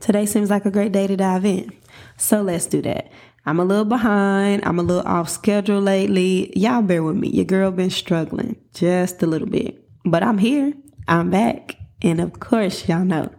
Today 0.00 0.24
seems 0.24 0.48
like 0.48 0.64
a 0.64 0.70
great 0.70 0.92
day 0.92 1.06
to 1.06 1.16
dive 1.16 1.44
in. 1.44 1.72
So 2.16 2.40
let's 2.42 2.66
do 2.66 2.80
that. 2.82 3.12
I'm 3.44 3.60
a 3.60 3.64
little 3.64 3.84
behind. 3.84 4.64
I'm 4.64 4.78
a 4.78 4.82
little 4.82 5.06
off 5.06 5.28
schedule 5.28 5.80
lately. 5.80 6.52
Y'all 6.58 6.82
bear 6.82 7.02
with 7.02 7.16
me. 7.16 7.28
Your 7.28 7.44
girl 7.44 7.70
been 7.70 7.90
struggling 7.90 8.56
just 8.74 9.22
a 9.22 9.26
little 9.26 9.48
bit. 9.48 9.86
But 10.04 10.22
I'm 10.22 10.38
here. 10.38 10.72
I'm 11.06 11.30
back. 11.30 11.76
And 12.02 12.20
of 12.20 12.40
course, 12.40 12.88
y'all 12.88 13.04
know 13.04 13.30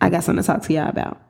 I 0.00 0.10
got 0.10 0.24
something 0.24 0.42
to 0.42 0.46
talk 0.46 0.62
to 0.62 0.72
y'all 0.72 0.88
about. 0.88 1.20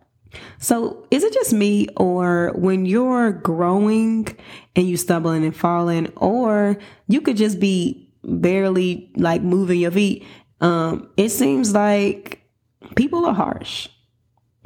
So, 0.58 1.06
is 1.10 1.22
it 1.22 1.32
just 1.32 1.52
me, 1.52 1.88
or 1.96 2.52
when 2.56 2.84
you're 2.84 3.32
growing 3.32 4.26
and 4.74 4.86
you 4.86 4.96
stumbling 4.96 5.44
and 5.44 5.56
falling, 5.56 6.12
or 6.16 6.76
you 7.06 7.20
could 7.20 7.36
just 7.36 7.58
be 7.58 8.12
barely 8.22 9.12
like 9.16 9.42
moving 9.42 9.80
your 9.80 9.92
feet? 9.92 10.26
Um, 10.60 11.08
it 11.16 11.30
seems 11.30 11.72
like 11.72 12.42
people 12.96 13.24
are 13.24 13.34
harsh. 13.34 13.88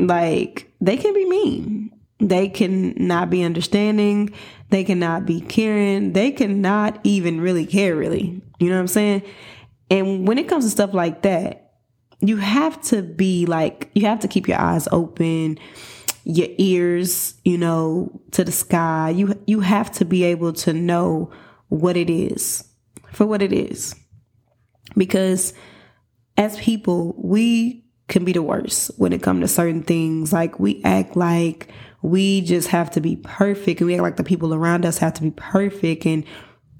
Like 0.06 0.72
they 0.80 0.96
can 0.96 1.14
be 1.14 1.24
mean. 1.26 1.90
They 2.18 2.48
can 2.48 2.94
not 2.96 3.30
be 3.30 3.42
understanding. 3.42 4.34
They 4.68 4.84
cannot 4.84 5.26
be 5.26 5.40
caring. 5.40 6.12
They 6.12 6.30
cannot 6.30 7.00
even 7.02 7.40
really 7.40 7.66
care, 7.66 7.96
really. 7.96 8.42
You 8.58 8.68
know 8.68 8.74
what 8.74 8.82
I'm 8.82 8.88
saying? 8.88 9.22
And 9.90 10.28
when 10.28 10.38
it 10.38 10.46
comes 10.46 10.64
to 10.64 10.70
stuff 10.70 10.92
like 10.94 11.22
that, 11.22 11.72
you 12.20 12.36
have 12.36 12.80
to 12.82 13.02
be 13.02 13.46
like, 13.46 13.90
you 13.94 14.06
have 14.06 14.20
to 14.20 14.28
keep 14.28 14.46
your 14.46 14.60
eyes 14.60 14.86
open, 14.92 15.58
your 16.24 16.48
ears, 16.58 17.34
you 17.44 17.56
know, 17.56 18.20
to 18.32 18.44
the 18.44 18.52
sky. 18.52 19.10
You, 19.10 19.40
you 19.46 19.60
have 19.60 19.90
to 19.92 20.04
be 20.04 20.24
able 20.24 20.52
to 20.52 20.72
know 20.72 21.30
what 21.68 21.96
it 21.96 22.10
is 22.10 22.64
for 23.12 23.26
what 23.26 23.40
it 23.40 23.52
is. 23.52 23.94
Because 24.96 25.54
as 26.36 26.58
people, 26.58 27.14
we 27.16 27.84
can 28.10 28.24
be 28.24 28.32
the 28.32 28.42
worst 28.42 28.90
when 28.98 29.12
it 29.12 29.22
comes 29.22 29.40
to 29.40 29.48
certain 29.48 29.82
things. 29.82 30.32
Like 30.32 30.60
we 30.60 30.82
act 30.84 31.16
like 31.16 31.68
we 32.02 32.42
just 32.42 32.68
have 32.68 32.90
to 32.92 33.00
be 33.00 33.16
perfect 33.16 33.80
and 33.80 33.86
we 33.86 33.94
act 33.94 34.02
like 34.02 34.16
the 34.16 34.24
people 34.24 34.52
around 34.52 34.84
us 34.84 34.98
have 34.98 35.14
to 35.14 35.22
be 35.22 35.30
perfect. 35.30 36.04
And 36.04 36.24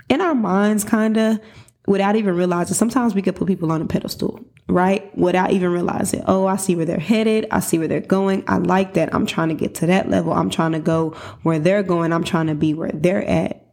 in 0.08 0.20
our 0.20 0.34
minds 0.34 0.84
kind 0.84 1.16
of 1.16 1.40
without 1.86 2.16
even 2.16 2.36
realizing 2.36 2.74
sometimes 2.74 3.14
we 3.14 3.22
can 3.22 3.32
put 3.32 3.46
people 3.46 3.72
on 3.72 3.80
a 3.80 3.86
pedestal 3.86 4.44
right? 4.68 5.16
Without 5.18 5.50
even 5.50 5.72
realizing 5.72 6.22
oh 6.26 6.46
i 6.46 6.56
see 6.56 6.76
where 6.76 6.86
they're 6.86 7.00
headed. 7.00 7.46
I 7.50 7.60
see 7.60 7.78
where 7.78 7.88
they're 7.88 8.00
going. 8.00 8.44
I 8.46 8.58
like 8.58 8.94
that. 8.94 9.12
I'm 9.14 9.26
trying 9.26 9.48
to 9.48 9.54
get 9.54 9.74
to 9.76 9.86
that 9.86 10.08
level. 10.08 10.32
I'm 10.32 10.50
trying 10.50 10.72
to 10.72 10.78
go 10.78 11.10
where 11.42 11.58
they're 11.58 11.82
going. 11.82 12.12
I'm 12.12 12.24
trying 12.24 12.46
to 12.46 12.54
be 12.54 12.74
where 12.74 12.92
they're 12.92 13.24
at. 13.24 13.66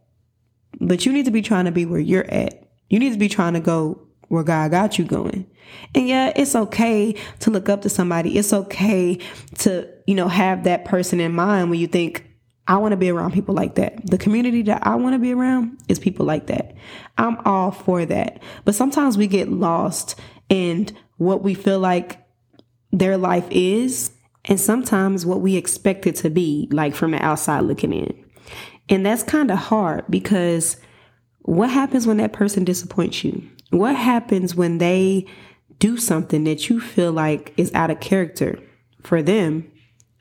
But 0.80 1.06
you 1.06 1.12
need 1.12 1.24
to 1.26 1.30
be 1.30 1.42
trying 1.42 1.66
to 1.66 1.72
be 1.72 1.86
where 1.86 2.00
you're 2.00 2.28
at. 2.28 2.68
You 2.88 2.98
need 2.98 3.12
to 3.12 3.18
be 3.18 3.28
trying 3.28 3.54
to 3.54 3.60
go 3.60 4.07
where 4.28 4.42
god 4.42 4.70
got 4.70 4.98
you 4.98 5.04
going 5.04 5.46
and 5.94 6.08
yeah, 6.08 6.32
it's 6.34 6.54
okay 6.54 7.14
to 7.40 7.50
look 7.50 7.68
up 7.68 7.82
to 7.82 7.88
somebody. 7.88 8.38
It's 8.38 8.52
okay 8.52 9.18
to, 9.58 9.88
you 10.06 10.14
know, 10.14 10.28
have 10.28 10.64
that 10.64 10.84
person 10.84 11.20
in 11.20 11.32
mind 11.34 11.70
when 11.70 11.78
you 11.78 11.86
think, 11.86 12.24
I 12.66 12.76
want 12.76 12.92
to 12.92 12.96
be 12.96 13.08
around 13.08 13.32
people 13.32 13.54
like 13.54 13.76
that. 13.76 14.06
The 14.10 14.18
community 14.18 14.62
that 14.62 14.86
I 14.86 14.96
want 14.96 15.14
to 15.14 15.18
be 15.18 15.32
around 15.32 15.78
is 15.88 15.98
people 15.98 16.26
like 16.26 16.48
that. 16.48 16.74
I'm 17.16 17.38
all 17.46 17.70
for 17.70 18.04
that. 18.04 18.42
But 18.64 18.74
sometimes 18.74 19.16
we 19.16 19.26
get 19.26 19.50
lost 19.50 20.16
in 20.50 20.88
what 21.16 21.42
we 21.42 21.54
feel 21.54 21.80
like 21.80 22.22
their 22.92 23.16
life 23.16 23.46
is, 23.50 24.12
and 24.44 24.60
sometimes 24.60 25.26
what 25.26 25.40
we 25.40 25.56
expect 25.56 26.06
it 26.06 26.16
to 26.16 26.30
be, 26.30 26.68
like 26.70 26.94
from 26.94 27.12
the 27.12 27.22
outside 27.22 27.60
looking 27.60 27.92
in. 27.92 28.24
And 28.88 29.04
that's 29.04 29.22
kind 29.22 29.50
of 29.50 29.58
hard 29.58 30.04
because 30.08 30.76
what 31.40 31.70
happens 31.70 32.06
when 32.06 32.18
that 32.18 32.32
person 32.32 32.64
disappoints 32.64 33.24
you? 33.24 33.48
What 33.70 33.96
happens 33.96 34.54
when 34.54 34.78
they 34.78 35.26
do 35.78 35.96
something 35.96 36.44
that 36.44 36.68
you 36.68 36.80
feel 36.80 37.12
like 37.12 37.52
is 37.56 37.72
out 37.74 37.90
of 37.90 38.00
character 38.00 38.58
for 39.02 39.22
them, 39.22 39.70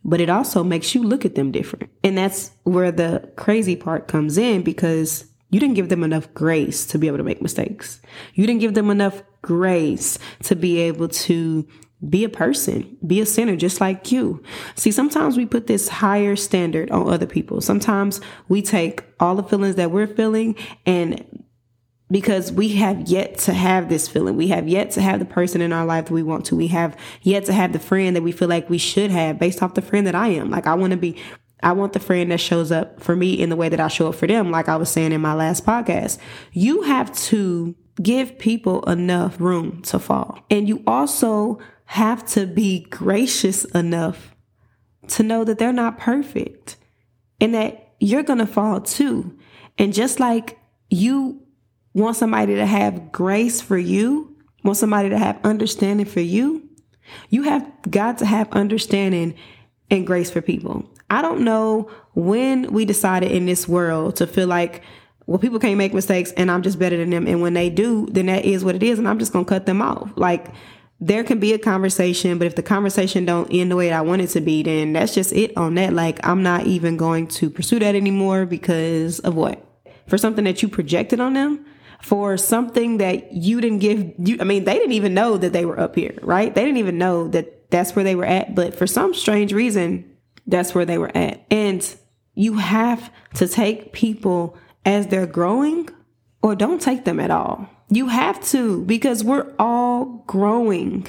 but 0.04 0.22
it 0.22 0.30
also 0.30 0.64
makes 0.64 0.94
you 0.94 1.04
look 1.04 1.26
at 1.26 1.36
them 1.36 1.52
different. 1.52 1.90
And 2.04 2.18
that's 2.18 2.52
where 2.64 2.92
the 2.92 3.32
crazy 3.36 3.76
part 3.76 4.08
comes 4.08 4.38
in 4.38 4.64
because 4.64 5.26
you 5.50 5.60
didn't 5.60 5.76
give 5.76 5.90
them 5.90 6.04
enough 6.04 6.34
grace 6.34 6.86
to 6.88 6.98
be 6.98 7.08
able 7.08 7.18
to 7.18 7.24
make 7.24 7.42
mistakes. 7.42 8.02
You 8.34 8.46
didn't 8.46 8.62
give 8.62 8.74
them 8.74 8.90
enough 8.90 9.24
grace 9.42 10.20
to 10.44 10.56
be 10.56 10.80
able 10.82 11.08
to 11.08 11.68
be 12.08 12.24
a 12.24 12.30
person, 12.30 12.98
be 13.06 13.22
a 13.22 13.26
sinner 13.26 13.56
just 13.56 13.82
like 13.82 14.12
you. 14.12 14.44
See, 14.76 14.92
sometimes 14.92 15.36
we 15.36 15.46
put 15.46 15.68
this 15.68 15.88
higher 15.88 16.36
standard 16.36 16.92
on 16.92 17.10
other 17.10 17.26
people. 17.26 17.60
Sometimes 17.62 18.22
we 18.50 18.62
take 18.62 19.04
all 19.20 19.36
the 19.36 19.44
feelings 19.44 19.76
that 19.76 19.90
we're 19.90 20.08
feeling 20.08 20.56
and 20.86 21.44
because 22.10 22.52
we 22.52 22.70
have 22.70 23.08
yet 23.10 23.38
to 23.40 23.54
have 23.54 23.90
this 23.90 24.08
feeling. 24.08 24.38
We 24.38 24.48
have 24.48 24.68
yet 24.68 24.92
to 24.92 25.02
have 25.02 25.20
the 25.20 25.26
person 25.26 25.62
in 25.62 25.74
our 25.74 25.86
life 25.86 26.06
that 26.06 26.14
we 26.14 26.24
want 26.24 26.46
to. 26.46 26.56
We 26.56 26.68
have 26.68 26.96
yet 27.22 27.46
to 27.46 27.54
have 27.54 27.74
the 27.74 27.80
friend 27.80 28.16
that 28.16 28.24
we 28.24 28.32
feel 28.32 28.48
like 28.48 28.70
we 28.70 28.78
should 28.78 29.12
have 29.12 29.40
based 29.40 29.62
off 29.62 29.74
the 29.74 29.82
friend 29.82 30.08
that 30.08 30.16
I 30.16 30.30
am. 30.30 30.50
Like 30.50 30.68
I 30.68 30.74
want 30.74 30.92
to 30.92 30.98
be, 30.98 31.22
I 31.62 31.74
want 31.74 31.94
the 31.94 32.00
friend 32.00 32.32
that 32.32 32.40
shows 32.40 32.72
up 32.72 33.02
for 33.02 33.16
me 33.16 33.34
in 33.34 33.50
the 33.50 33.56
way 33.56 33.68
that 33.68 33.80
I 33.80 33.90
show 33.90 34.08
up 34.08 34.16
for 34.16 34.28
them. 34.28 34.52
Like 34.52 34.70
I 34.70 34.78
was 34.78 34.90
saying 34.90 35.12
in 35.12 35.22
my 35.22 35.34
last 35.34 35.66
podcast, 35.66 36.18
you 36.54 36.84
have 36.84 37.14
to 37.26 37.76
give 38.02 38.38
people 38.38 38.84
enough 38.84 39.40
room 39.42 39.82
to 39.84 40.00
fall. 40.00 40.40
And 40.50 40.68
you 40.68 40.84
also 40.88 41.60
have 41.86 42.26
to 42.28 42.46
be 42.46 42.82
gracious 42.90 43.66
enough 43.66 44.36
to 45.10 45.24
know 45.24 45.44
that 45.44 45.58
they're 45.58 45.74
not 45.74 45.98
perfect 45.98 46.78
and 47.42 47.54
that 47.54 47.96
you're 48.00 48.24
going 48.24 48.40
to 48.40 48.48
fall 48.48 48.82
too. 48.82 49.38
And 49.78 49.94
just 49.94 50.20
like 50.20 50.60
you 50.90 51.47
want 51.98 52.16
somebody 52.16 52.56
to 52.56 52.66
have 52.66 53.12
grace 53.12 53.62
for 53.62 53.78
you, 53.78 54.36
want 54.64 54.78
somebody 54.78 55.10
to 55.10 55.18
have 55.18 55.40
understanding 55.44 56.06
for 56.06 56.22
you, 56.22 56.68
you 57.30 57.44
have 57.44 57.70
got 57.90 58.18
to 58.20 58.26
have 58.26 58.52
understanding 58.52 59.36
and 59.90 60.06
grace 60.06 60.30
for 60.30 60.42
people. 60.42 60.90
I 61.10 61.22
don't 61.22 61.42
know 61.42 61.90
when 62.14 62.72
we 62.74 62.86
decided 62.86 63.32
in 63.32 63.46
this 63.46 63.68
world 63.68 64.18
to 64.18 64.28
feel 64.28 64.48
like, 64.48 64.84
well, 65.26 65.40
people 65.40 65.60
can't 65.60 65.78
make 65.78 65.94
mistakes 65.94 66.32
and 66.34 66.52
I'm 66.52 66.62
just 66.62 66.80
better 66.80 66.98
than 66.98 67.10
them. 67.10 67.28
And 67.28 67.42
when 67.42 67.54
they 67.54 67.70
do, 67.70 68.08
then 68.12 68.26
that 68.28 68.46
is 68.46 68.64
what 68.64 68.76
it 68.76 68.84
is. 68.84 69.00
And 69.00 69.08
I'm 69.08 69.20
just 69.20 69.34
going 69.34 69.46
to 69.46 69.50
cut 69.50 69.66
them 69.66 69.82
off. 69.82 70.12
Like 70.16 70.48
there 71.00 71.24
can 71.24 71.40
be 71.40 71.54
a 71.54 71.60
conversation, 71.60 72.38
but 72.38 72.48
if 72.48 72.56
the 72.56 72.64
conversation 72.64 73.24
don't 73.26 73.50
end 73.52 73.72
the 73.72 73.76
way 73.76 73.92
I 73.92 74.02
want 74.02 74.22
it 74.22 74.28
to 74.32 74.42
be, 74.42 74.64
then 74.64 74.94
that's 74.94 75.14
just 75.14 75.32
it 75.34 75.56
on 75.56 75.76
that. 75.76 75.94
Like 75.94 76.26
I'm 76.26 76.44
not 76.44 76.66
even 76.66 76.98
going 76.98 77.28
to 77.28 77.50
pursue 77.50 77.80
that 77.80 77.96
anymore 77.96 78.46
because 78.46 79.20
of 79.20 79.36
what? 79.36 79.64
For 80.08 80.18
something 80.18 80.44
that 80.46 80.62
you 80.62 80.70
projected 80.70 81.20
on 81.20 81.34
them? 81.34 81.66
For 82.08 82.38
something 82.38 83.00
that 83.00 83.34
you 83.34 83.60
didn't 83.60 83.80
give 83.80 84.14
you 84.18 84.38
I 84.40 84.46
mean 84.46 84.64
they 84.64 84.76
didn't 84.76 84.94
even 84.94 85.14
know 85.14 85.36
that 85.36 85.52
they 85.52 85.66
were 85.66 85.78
up 85.78 85.94
here, 85.96 86.18
right? 86.22 86.56
They 86.56 86.64
didn't 86.64 86.78
even 86.78 86.98
know 86.98 87.28
that 87.28 87.70
that's 87.70 87.98
where 87.98 88.06
they 88.06 88.16
were 88.16 88.26
at, 88.26 88.56
but 88.56 88.76
for 88.76 88.88
some 88.88 89.14
strange 89.14 89.52
reason 89.52 90.16
that's 90.46 90.74
where 90.74 90.86
they 90.86 90.98
were 90.98 91.12
at. 91.14 91.46
And 91.52 91.86
you 92.34 92.54
have 92.60 93.12
to 93.34 93.48
take 93.50 93.92
people 93.92 94.58
as 94.86 95.08
they're 95.08 95.28
growing 95.28 95.90
or 96.42 96.56
don't 96.56 96.82
take 96.82 97.04
them 97.04 97.20
at 97.20 97.30
all. 97.30 97.70
You 97.90 98.08
have 98.08 98.42
to 98.52 98.86
because 98.86 99.26
we're 99.26 99.54
all 99.60 100.24
growing. 100.28 101.08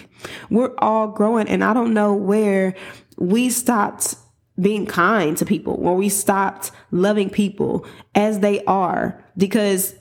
We're 0.50 0.74
all 0.78 1.06
growing 1.06 1.48
and 1.48 1.62
I 1.62 1.74
don't 1.74 1.94
know 1.94 2.12
where 2.12 2.74
we 3.16 3.50
stopped 3.50 4.16
being 4.60 4.84
kind 4.84 5.36
to 5.36 5.46
people, 5.46 5.76
where 5.76 5.94
we 5.94 6.08
stopped 6.08 6.72
loving 6.90 7.30
people 7.30 7.86
as 8.16 8.40
they 8.40 8.64
are 8.64 9.22
because 9.36 9.94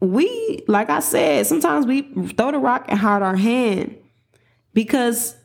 we, 0.00 0.64
like 0.68 0.90
I 0.90 1.00
said, 1.00 1.46
sometimes 1.46 1.86
we 1.86 2.02
throw 2.28 2.52
the 2.52 2.58
rock 2.58 2.86
and 2.88 2.98
hide 2.98 3.22
our 3.22 3.36
hand 3.36 3.96
because 4.74 5.36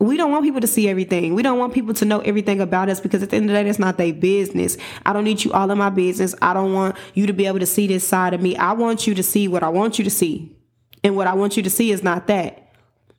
we 0.00 0.16
don't 0.16 0.30
want 0.30 0.44
people 0.44 0.60
to 0.60 0.66
see 0.66 0.88
everything. 0.88 1.34
We 1.34 1.42
don't 1.42 1.58
want 1.58 1.74
people 1.74 1.92
to 1.94 2.04
know 2.04 2.20
everything 2.20 2.60
about 2.60 2.88
us 2.88 3.00
because 3.00 3.22
at 3.22 3.30
the 3.30 3.36
end 3.36 3.46
of 3.46 3.48
the 3.48 3.54
day, 3.54 3.64
that's 3.64 3.78
not 3.78 3.98
their 3.98 4.12
business. 4.12 4.76
I 5.04 5.12
don't 5.12 5.24
need 5.24 5.44
you 5.44 5.52
all 5.52 5.70
in 5.70 5.78
my 5.78 5.90
business. 5.90 6.34
I 6.40 6.54
don't 6.54 6.72
want 6.72 6.96
you 7.14 7.26
to 7.26 7.32
be 7.32 7.46
able 7.46 7.58
to 7.58 7.66
see 7.66 7.86
this 7.86 8.06
side 8.06 8.32
of 8.32 8.40
me. 8.40 8.56
I 8.56 8.72
want 8.72 9.06
you 9.06 9.14
to 9.14 9.22
see 9.22 9.48
what 9.48 9.62
I 9.62 9.68
want 9.68 9.98
you 9.98 10.04
to 10.04 10.10
see. 10.10 10.56
And 11.02 11.16
what 11.16 11.26
I 11.26 11.34
want 11.34 11.56
you 11.56 11.62
to 11.62 11.70
see 11.70 11.90
is 11.90 12.02
not 12.02 12.28
that. 12.28 12.72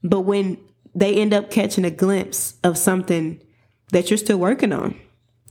But 0.04 0.22
when 0.22 0.58
they 0.96 1.16
end 1.16 1.34
up 1.34 1.52
catching 1.52 1.86
a 1.86 1.92
glimpse 1.92 2.56
of 2.64 2.78
something 2.78 3.42
that 3.92 4.10
you're 4.10 4.18
still 4.18 4.38
working 4.38 4.72
on, 4.72 5.00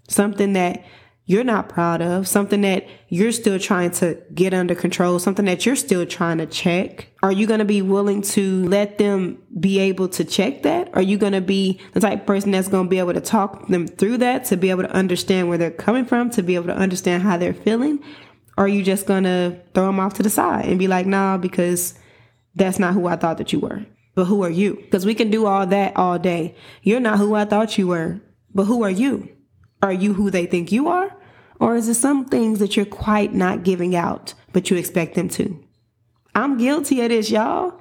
something 0.09 0.55
that 0.55 0.85
you're 1.29 1.45
not 1.45 1.69
proud 1.69 2.01
of, 2.01 2.27
something 2.27 2.63
that 2.63 2.89
you're 3.11 3.33
still 3.33 3.59
trying 3.59 3.91
to 3.91 4.19
get 4.33 4.55
under 4.55 4.75
control, 4.75 5.19
something 5.19 5.45
that 5.45 5.67
you're 5.67 5.77
still 5.77 6.07
trying 6.07 6.39
to 6.39 6.47
check? 6.47 7.09
Are 7.23 7.31
you 7.31 7.47
going 7.47 7.59
to 7.59 7.67
be 7.67 7.83
willing 7.83 8.23
to 8.23 8.67
let 8.67 8.97
them 8.97 9.43
be 9.61 9.79
able 9.79 10.09
to 10.09 10.25
check 10.25 10.63
that? 10.63 10.89
Are 10.95 11.03
you 11.03 11.19
going 11.19 11.35
to 11.35 11.43
be 11.43 11.81
the 11.93 12.01
type 12.01 12.21
of 12.21 12.27
person 12.27 12.53
that's 12.53 12.69
going 12.69 12.87
to 12.87 12.91
be 12.91 12.99
able 12.99 13.13
to 13.13 13.21
talk 13.21 13.69
them 13.69 13.87
through 13.87 14.17
that, 14.19 14.47
to 14.47 14.57
be 14.57 14.71
able 14.71 14.85
to 14.85 14.91
understand 14.91 15.51
where 15.51 15.59
they're 15.59 15.71
coming 15.71 16.07
from, 16.07 16.31
to 16.31 16.43
be 16.43 16.55
able 16.55 16.69
to 16.69 16.77
understand 16.77 17.23
how 17.23 17.37
they're 17.37 17.53
feeling? 17.53 18.03
Or 18.57 18.65
are 18.65 18.69
you 18.69 18.83
just 18.83 19.05
going 19.05 19.25
to 19.25 19.61
throw 19.75 19.85
them 19.85 20.01
off 20.01 20.15
to 20.15 20.23
the 20.23 20.31
side 20.31 20.65
and 20.65 20.79
be 20.79 20.89
like, 20.89 21.05
nah, 21.05 21.37
because 21.37 21.93
that's 22.55 22.79
not 22.79 22.95
who 22.95 23.07
I 23.07 23.17
thought 23.17 23.37
that 23.37 23.53
you 23.53 23.61
were? 23.61 23.85
But 24.15 24.25
who 24.25 24.43
are 24.45 24.51
you? 24.51 24.77
Because 24.77 25.05
we 25.05 25.15
can 25.15 25.31
do 25.31 25.45
all 25.45 25.67
that 25.67 25.95
all 25.95 26.19
day. 26.19 26.57
You're 26.83 27.01
not 27.01 27.19
who 27.19 27.35
I 27.35 27.45
thought 27.45 27.77
you 27.77 27.89
were, 27.89 28.23
but 28.55 28.65
who 28.65 28.83
are 28.83 28.91
you? 28.91 29.29
Are 29.81 29.93
you 29.93 30.15
who 30.15 30.31
they 30.31 30.47
think 30.47 30.73
you 30.73 30.89
are? 30.89 31.15
Or 31.61 31.75
is 31.75 31.89
it 31.89 31.95
some 31.95 32.25
things 32.25 32.59
that 32.61 32.77
you're 32.77 32.87
quite 32.87 33.35
not 33.35 33.65
giving 33.65 33.97
out, 33.97 34.35
but 34.53 34.71
you 34.71 34.77
expect 34.77 35.15
them 35.15 35.29
to? 35.31 35.65
I'm 36.35 36.57
guilty 36.59 37.01
of 37.01 37.09
this, 37.09 37.31
y'all. 37.31 37.81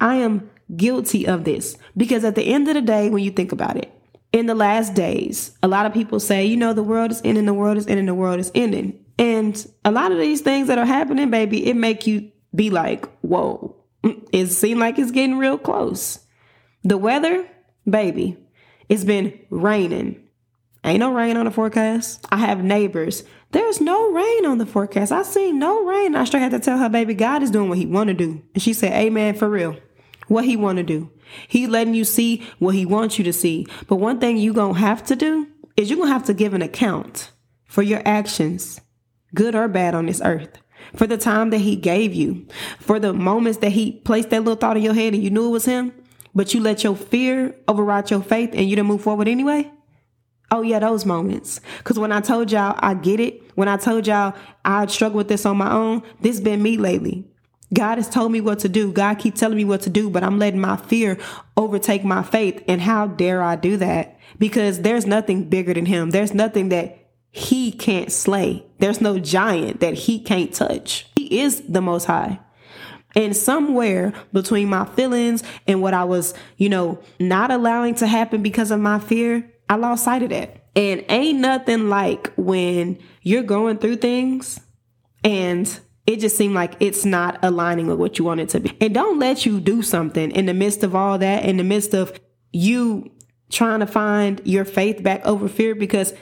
I 0.00 0.16
am 0.16 0.50
guilty 0.76 1.26
of 1.26 1.44
this 1.44 1.76
because 1.96 2.24
at 2.24 2.34
the 2.34 2.42
end 2.42 2.68
of 2.68 2.74
the 2.74 2.82
day, 2.82 3.08
when 3.08 3.22
you 3.22 3.30
think 3.30 3.52
about 3.52 3.76
it, 3.76 3.92
in 4.32 4.46
the 4.46 4.54
last 4.54 4.94
days, 4.94 5.56
a 5.62 5.68
lot 5.68 5.86
of 5.86 5.94
people 5.94 6.20
say, 6.20 6.44
you 6.44 6.56
know, 6.56 6.72
the 6.72 6.82
world 6.82 7.10
is 7.10 7.22
ending, 7.24 7.46
the 7.46 7.54
world 7.54 7.78
is 7.78 7.86
ending, 7.86 8.06
the 8.06 8.14
world 8.14 8.38
is 8.38 8.52
ending. 8.54 9.04
And 9.18 9.66
a 9.84 9.90
lot 9.90 10.12
of 10.12 10.18
these 10.18 10.42
things 10.42 10.68
that 10.68 10.78
are 10.78 10.84
happening, 10.84 11.30
baby, 11.30 11.66
it 11.66 11.74
make 11.74 12.06
you 12.06 12.30
be 12.54 12.70
like, 12.70 13.08
whoa, 13.22 13.74
mm, 14.04 14.28
it 14.32 14.48
seems 14.48 14.78
like 14.78 14.98
it's 14.98 15.10
getting 15.10 15.38
real 15.38 15.58
close. 15.58 16.20
The 16.84 16.98
weather, 16.98 17.48
baby, 17.88 18.36
it's 18.88 19.04
been 19.04 19.38
raining. 19.50 20.27
Ain't 20.88 21.00
no 21.00 21.12
rain 21.12 21.36
on 21.36 21.44
the 21.44 21.50
forecast. 21.50 22.24
I 22.30 22.38
have 22.38 22.64
neighbors. 22.64 23.22
There's 23.52 23.78
no 23.78 24.10
rain 24.10 24.46
on 24.46 24.56
the 24.56 24.64
forecast. 24.64 25.12
I 25.12 25.22
seen 25.22 25.58
no 25.58 25.84
rain. 25.84 26.16
I 26.16 26.24
straight 26.24 26.40
had 26.40 26.52
to 26.52 26.58
tell 26.58 26.78
her, 26.78 26.88
baby, 26.88 27.12
God 27.12 27.42
is 27.42 27.50
doing 27.50 27.68
what 27.68 27.76
he 27.76 27.84
want 27.84 28.08
to 28.08 28.14
do. 28.14 28.42
And 28.54 28.62
she 28.62 28.72
said, 28.72 28.92
amen, 28.92 29.34
for 29.34 29.50
real. 29.50 29.76
What 30.28 30.46
he 30.46 30.56
want 30.56 30.78
to 30.78 30.82
do. 30.82 31.10
He 31.46 31.66
letting 31.66 31.92
you 31.92 32.06
see 32.06 32.42
what 32.58 32.74
he 32.74 32.86
wants 32.86 33.18
you 33.18 33.24
to 33.24 33.34
see. 33.34 33.66
But 33.86 33.96
one 33.96 34.18
thing 34.18 34.38
you 34.38 34.54
gonna 34.54 34.78
have 34.78 35.04
to 35.04 35.16
do 35.16 35.48
is 35.76 35.90
you 35.90 35.98
gonna 35.98 36.10
have 36.10 36.24
to 36.24 36.34
give 36.34 36.54
an 36.54 36.62
account 36.62 37.32
for 37.66 37.82
your 37.82 38.00
actions, 38.06 38.80
good 39.34 39.54
or 39.54 39.68
bad 39.68 39.94
on 39.94 40.06
this 40.06 40.22
earth. 40.24 40.58
For 40.94 41.06
the 41.06 41.18
time 41.18 41.50
that 41.50 41.58
he 41.58 41.76
gave 41.76 42.14
you, 42.14 42.46
for 42.78 42.98
the 42.98 43.12
moments 43.12 43.58
that 43.58 43.72
he 43.72 43.92
placed 43.92 44.30
that 44.30 44.40
little 44.40 44.56
thought 44.56 44.78
in 44.78 44.82
your 44.82 44.94
head 44.94 45.12
and 45.12 45.22
you 45.22 45.28
knew 45.28 45.48
it 45.48 45.50
was 45.50 45.66
him, 45.66 45.92
but 46.34 46.54
you 46.54 46.60
let 46.60 46.82
your 46.82 46.96
fear 46.96 47.54
override 47.68 48.10
your 48.10 48.22
faith 48.22 48.50
and 48.54 48.70
you 48.70 48.76
didn't 48.76 48.88
move 48.88 49.02
forward 49.02 49.28
anyway. 49.28 49.70
Oh 50.50 50.62
yeah, 50.62 50.78
those 50.78 51.04
moments. 51.04 51.60
Cause 51.84 51.98
when 51.98 52.12
I 52.12 52.20
told 52.20 52.50
y'all 52.50 52.74
I 52.78 52.94
get 52.94 53.20
it, 53.20 53.42
when 53.54 53.68
I 53.68 53.76
told 53.76 54.06
y'all 54.06 54.34
I 54.64 54.86
struggle 54.86 55.18
with 55.18 55.28
this 55.28 55.44
on 55.44 55.56
my 55.56 55.70
own, 55.70 56.02
this 56.20 56.40
been 56.40 56.62
me 56.62 56.76
lately. 56.76 57.26
God 57.72 57.96
has 57.98 58.08
told 58.08 58.32
me 58.32 58.40
what 58.40 58.60
to 58.60 58.68
do. 58.68 58.92
God 58.92 59.18
keep 59.18 59.34
telling 59.34 59.56
me 59.56 59.64
what 59.64 59.82
to 59.82 59.90
do, 59.90 60.08
but 60.08 60.24
I'm 60.24 60.38
letting 60.38 60.60
my 60.60 60.76
fear 60.76 61.18
overtake 61.56 62.02
my 62.02 62.22
faith. 62.22 62.62
And 62.66 62.80
how 62.80 63.08
dare 63.08 63.42
I 63.42 63.56
do 63.56 63.76
that? 63.76 64.18
Because 64.38 64.80
there's 64.80 65.06
nothing 65.06 65.48
bigger 65.50 65.74
than 65.74 65.86
him. 65.86 66.10
There's 66.10 66.32
nothing 66.32 66.70
that 66.70 66.98
he 67.30 67.72
can't 67.72 68.10
slay. 68.10 68.64
There's 68.78 69.00
no 69.00 69.18
giant 69.18 69.80
that 69.80 69.94
he 69.94 70.18
can't 70.18 70.52
touch. 70.52 71.06
He 71.16 71.40
is 71.40 71.62
the 71.68 71.82
most 71.82 72.04
high. 72.04 72.40
And 73.14 73.36
somewhere 73.36 74.12
between 74.32 74.68
my 74.68 74.84
feelings 74.84 75.42
and 75.66 75.82
what 75.82 75.94
I 75.94 76.04
was, 76.04 76.34
you 76.56 76.68
know, 76.68 77.00
not 77.18 77.50
allowing 77.50 77.94
to 77.96 78.06
happen 78.06 78.42
because 78.42 78.70
of 78.70 78.80
my 78.80 78.98
fear, 78.98 79.50
I 79.68 79.76
lost 79.76 80.04
sight 80.04 80.22
of 80.22 80.30
that. 80.30 80.64
And 80.76 81.04
ain't 81.08 81.40
nothing 81.40 81.88
like 81.88 82.32
when 82.36 82.98
you're 83.22 83.42
going 83.42 83.78
through 83.78 83.96
things 83.96 84.60
and 85.24 85.80
it 86.06 86.20
just 86.20 86.36
seemed 86.36 86.54
like 86.54 86.74
it's 86.80 87.04
not 87.04 87.38
aligning 87.42 87.86
with 87.86 87.98
what 87.98 88.18
you 88.18 88.24
want 88.24 88.40
it 88.40 88.48
to 88.50 88.60
be. 88.60 88.76
And 88.80 88.94
don't 88.94 89.18
let 89.18 89.44
you 89.44 89.60
do 89.60 89.82
something 89.82 90.30
in 90.30 90.46
the 90.46 90.54
midst 90.54 90.82
of 90.82 90.94
all 90.94 91.18
that, 91.18 91.44
in 91.44 91.58
the 91.58 91.64
midst 91.64 91.92
of 91.94 92.18
you 92.52 93.10
trying 93.50 93.80
to 93.80 93.86
find 93.86 94.40
your 94.44 94.64
faith 94.64 95.02
back 95.02 95.24
over 95.26 95.48
fear, 95.48 95.74
because 95.74 96.14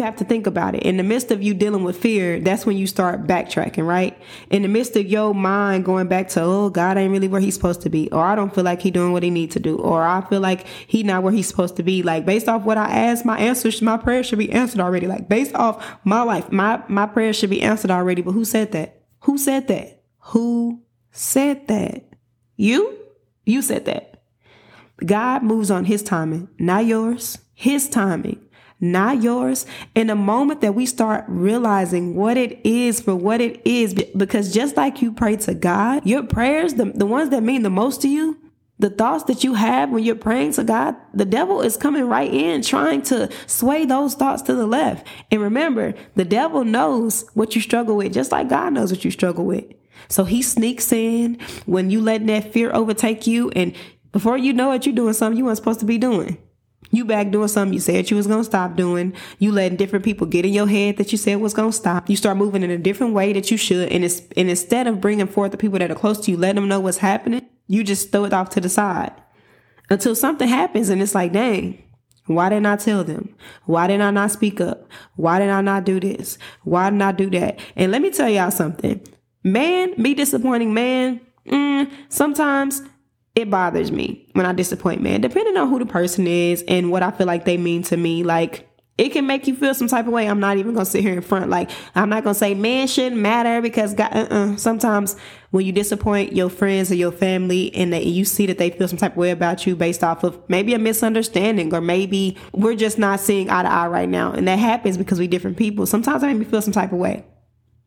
have 0.00 0.16
to 0.16 0.24
think 0.24 0.46
about 0.46 0.74
it. 0.74 0.82
In 0.82 0.96
the 0.96 1.02
midst 1.02 1.30
of 1.30 1.42
you 1.42 1.54
dealing 1.54 1.84
with 1.84 1.96
fear, 1.96 2.40
that's 2.40 2.66
when 2.66 2.76
you 2.76 2.86
start 2.86 3.26
backtracking, 3.26 3.86
right? 3.86 4.20
In 4.50 4.62
the 4.62 4.68
midst 4.68 4.96
of 4.96 5.06
your 5.06 5.34
mind 5.34 5.84
going 5.84 6.08
back 6.08 6.28
to, 6.30 6.42
oh, 6.42 6.70
God 6.70 6.96
ain't 6.96 7.12
really 7.12 7.28
where 7.28 7.40
he's 7.40 7.54
supposed 7.54 7.82
to 7.82 7.90
be, 7.90 8.10
or 8.10 8.24
I 8.24 8.34
don't 8.34 8.54
feel 8.54 8.64
like 8.64 8.82
he 8.82 8.90
doing 8.90 9.12
what 9.12 9.22
he 9.22 9.30
need 9.30 9.50
to 9.52 9.60
do, 9.60 9.76
or 9.76 10.02
I 10.02 10.20
feel 10.28 10.40
like 10.40 10.66
he 10.86 11.02
not 11.02 11.22
where 11.22 11.32
he's 11.32 11.48
supposed 11.48 11.76
to 11.76 11.82
be. 11.82 12.02
Like 12.02 12.26
based 12.26 12.48
off 12.48 12.64
what 12.64 12.78
I 12.78 12.88
asked, 12.88 13.24
my 13.24 13.38
answers, 13.38 13.80
my 13.82 13.96
prayer 13.96 14.22
should 14.22 14.38
be 14.38 14.52
answered 14.52 14.80
already. 14.80 15.06
Like 15.06 15.28
based 15.28 15.54
off 15.54 15.84
my 16.04 16.22
life, 16.22 16.50
my 16.50 16.82
my 16.88 17.06
prayer 17.06 17.32
should 17.32 17.50
be 17.50 17.62
answered 17.62 17.90
already. 17.90 18.22
But 18.22 18.32
who 18.32 18.44
said 18.44 18.72
that? 18.72 19.02
Who 19.20 19.38
said 19.38 19.68
that? 19.68 20.02
Who 20.18 20.82
said 21.12 21.68
that? 21.68 22.04
You? 22.56 22.96
You 23.44 23.62
said 23.62 23.84
that. 23.86 24.22
God 25.04 25.42
moves 25.42 25.70
on 25.70 25.86
his 25.86 26.02
timing, 26.02 26.48
not 26.58 26.86
yours. 26.86 27.38
His 27.54 27.88
timing, 27.88 28.40
not 28.80 29.22
yours. 29.22 29.66
In 29.94 30.08
the 30.08 30.14
moment 30.14 30.60
that 30.62 30.74
we 30.74 30.86
start 30.86 31.24
realizing 31.28 32.14
what 32.14 32.36
it 32.36 32.60
is 32.64 33.00
for 33.00 33.14
what 33.14 33.40
it 33.40 33.60
is, 33.66 33.94
because 34.16 34.52
just 34.52 34.76
like 34.76 35.02
you 35.02 35.12
pray 35.12 35.36
to 35.36 35.54
God, 35.54 36.06
your 36.06 36.22
prayers, 36.22 36.74
the, 36.74 36.86
the 36.86 37.06
ones 37.06 37.30
that 37.30 37.42
mean 37.42 37.62
the 37.62 37.70
most 37.70 38.02
to 38.02 38.08
you, 38.08 38.38
the 38.78 38.90
thoughts 38.90 39.24
that 39.24 39.44
you 39.44 39.54
have 39.54 39.90
when 39.90 40.02
you're 40.02 40.14
praying 40.14 40.54
to 40.54 40.64
God, 40.64 40.96
the 41.12 41.26
devil 41.26 41.60
is 41.60 41.76
coming 41.76 42.08
right 42.08 42.32
in 42.32 42.62
trying 42.62 43.02
to 43.02 43.28
sway 43.46 43.84
those 43.84 44.14
thoughts 44.14 44.40
to 44.42 44.54
the 44.54 44.66
left. 44.66 45.06
And 45.30 45.42
remember, 45.42 45.92
the 46.16 46.24
devil 46.24 46.64
knows 46.64 47.26
what 47.34 47.54
you 47.54 47.60
struggle 47.60 47.96
with, 47.96 48.14
just 48.14 48.32
like 48.32 48.48
God 48.48 48.72
knows 48.72 48.90
what 48.90 49.04
you 49.04 49.10
struggle 49.10 49.44
with. 49.44 49.66
So 50.08 50.24
he 50.24 50.40
sneaks 50.40 50.92
in 50.92 51.38
when 51.66 51.90
you 51.90 52.00
letting 52.00 52.28
that 52.28 52.54
fear 52.54 52.72
overtake 52.72 53.26
you. 53.26 53.50
And 53.50 53.74
before 54.12 54.38
you 54.38 54.54
know 54.54 54.72
it, 54.72 54.86
you're 54.86 54.94
doing 54.94 55.12
something 55.12 55.36
you 55.36 55.44
weren't 55.44 55.58
supposed 55.58 55.80
to 55.80 55.86
be 55.86 55.98
doing. 55.98 56.38
You 56.90 57.04
back 57.04 57.30
doing 57.30 57.48
something 57.48 57.72
you 57.72 57.80
said 57.80 58.10
you 58.10 58.16
was 58.16 58.26
gonna 58.26 58.44
stop 58.44 58.76
doing. 58.76 59.14
You 59.38 59.52
letting 59.52 59.76
different 59.76 60.04
people 60.04 60.26
get 60.26 60.44
in 60.44 60.52
your 60.52 60.66
head 60.66 60.96
that 60.96 61.12
you 61.12 61.18
said 61.18 61.36
was 61.36 61.54
gonna 61.54 61.72
stop. 61.72 62.10
You 62.10 62.16
start 62.16 62.36
moving 62.36 62.62
in 62.62 62.70
a 62.70 62.78
different 62.78 63.14
way 63.14 63.32
that 63.32 63.50
you 63.50 63.56
should. 63.56 63.90
And 63.90 64.04
it's, 64.04 64.22
and 64.36 64.50
instead 64.50 64.86
of 64.86 65.00
bringing 65.00 65.28
forth 65.28 65.52
the 65.52 65.56
people 65.56 65.78
that 65.78 65.90
are 65.90 65.96
close 65.96 66.18
to 66.20 66.30
you, 66.30 66.36
letting 66.36 66.56
them 66.56 66.68
know 66.68 66.80
what's 66.80 66.98
happening, 66.98 67.46
you 67.68 67.84
just 67.84 68.10
throw 68.10 68.24
it 68.24 68.32
off 68.32 68.50
to 68.50 68.60
the 68.60 68.68
side 68.68 69.12
until 69.88 70.14
something 70.14 70.48
happens 70.48 70.88
and 70.88 71.00
it's 71.00 71.14
like, 71.14 71.32
dang, 71.32 71.82
why 72.26 72.48
didn't 72.48 72.66
I 72.66 72.76
tell 72.76 73.04
them? 73.04 73.34
Why 73.66 73.86
didn't 73.86 74.02
I 74.02 74.10
not 74.10 74.30
speak 74.30 74.60
up? 74.60 74.88
Why 75.16 75.38
didn't 75.38 75.54
I 75.54 75.60
not 75.60 75.84
do 75.84 76.00
this? 76.00 76.38
Why 76.62 76.90
didn't 76.90 77.02
I 77.02 77.12
do 77.12 77.30
that? 77.30 77.58
And 77.76 77.90
let 77.92 78.02
me 78.02 78.10
tell 78.10 78.28
y'all 78.28 78.50
something. 78.50 79.00
Man, 79.42 79.94
me 79.96 80.14
disappointing 80.14 80.74
man, 80.74 81.20
mm, 81.46 81.90
sometimes 82.08 82.82
it 83.40 83.50
bothers 83.50 83.90
me 83.90 84.28
when 84.32 84.46
I 84.46 84.52
disappoint 84.52 85.00
man, 85.00 85.20
depending 85.20 85.56
on 85.56 85.68
who 85.68 85.78
the 85.78 85.86
person 85.86 86.26
is 86.26 86.64
and 86.68 86.90
what 86.90 87.02
I 87.02 87.10
feel 87.10 87.26
like 87.26 87.44
they 87.44 87.56
mean 87.56 87.82
to 87.84 87.96
me. 87.96 88.22
Like, 88.22 88.70
it 89.00 89.12
can 89.12 89.26
make 89.26 89.46
you 89.46 89.54
feel 89.54 89.72
some 89.72 89.88
type 89.88 90.06
of 90.06 90.12
way. 90.12 90.28
I'm 90.28 90.40
not 90.40 90.58
even 90.58 90.74
gonna 90.74 90.84
sit 90.84 91.00
here 91.00 91.14
in 91.14 91.22
front. 91.22 91.48
Like 91.48 91.70
I'm 91.94 92.10
not 92.10 92.22
gonna 92.22 92.34
say 92.34 92.52
man 92.52 92.86
shouldn't 92.86 93.16
matter 93.16 93.62
because 93.62 93.94
God. 93.94 94.14
Uh-uh. 94.14 94.56
Sometimes 94.56 95.16
when 95.52 95.64
you 95.64 95.72
disappoint 95.72 96.34
your 96.34 96.50
friends 96.50 96.92
or 96.92 96.96
your 96.96 97.10
family 97.10 97.74
and 97.74 97.94
that 97.94 98.04
you 98.04 98.26
see 98.26 98.44
that 98.44 98.58
they 98.58 98.68
feel 98.68 98.88
some 98.88 98.98
type 98.98 99.12
of 99.12 99.16
way 99.16 99.30
about 99.30 99.66
you 99.66 99.74
based 99.74 100.04
off 100.04 100.22
of 100.22 100.38
maybe 100.50 100.74
a 100.74 100.78
misunderstanding 100.78 101.74
or 101.74 101.80
maybe 101.80 102.36
we're 102.52 102.74
just 102.74 102.98
not 102.98 103.20
seeing 103.20 103.48
eye 103.48 103.62
to 103.62 103.70
eye 103.70 103.86
right 103.86 104.08
now, 104.08 104.32
and 104.32 104.46
that 104.46 104.58
happens 104.58 104.98
because 104.98 105.18
we 105.18 105.26
different 105.26 105.56
people. 105.56 105.86
Sometimes 105.86 106.22
I 106.22 106.26
make 106.26 106.36
me 106.36 106.44
feel 106.44 106.60
some 106.60 106.74
type 106.74 106.92
of 106.92 106.98
way. 106.98 107.24